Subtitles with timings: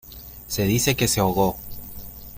[0.47, 1.57] Se dice que se ahogó.